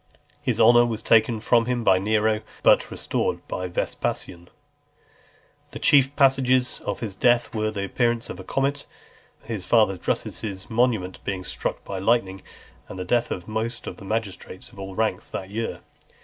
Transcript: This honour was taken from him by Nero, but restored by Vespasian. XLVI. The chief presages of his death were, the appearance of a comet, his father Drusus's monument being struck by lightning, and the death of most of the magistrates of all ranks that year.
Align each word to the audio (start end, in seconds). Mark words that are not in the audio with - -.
This 0.45 0.59
honour 0.59 0.87
was 0.87 1.03
taken 1.03 1.39
from 1.39 1.67
him 1.67 1.83
by 1.83 1.99
Nero, 1.99 2.41
but 2.63 2.89
restored 2.89 3.47
by 3.47 3.67
Vespasian. 3.67 4.45
XLVI. 4.47 5.71
The 5.73 5.77
chief 5.77 6.15
presages 6.15 6.79
of 6.83 7.01
his 7.01 7.15
death 7.15 7.53
were, 7.53 7.69
the 7.69 7.85
appearance 7.85 8.27
of 8.27 8.39
a 8.39 8.43
comet, 8.43 8.87
his 9.43 9.63
father 9.63 9.99
Drusus's 9.99 10.71
monument 10.71 11.23
being 11.23 11.43
struck 11.43 11.83
by 11.85 11.99
lightning, 11.99 12.41
and 12.87 12.97
the 12.97 13.05
death 13.05 13.29
of 13.29 13.47
most 13.47 13.85
of 13.85 13.97
the 13.97 14.05
magistrates 14.05 14.69
of 14.69 14.79
all 14.79 14.95
ranks 14.95 15.29
that 15.29 15.51
year. 15.51 15.81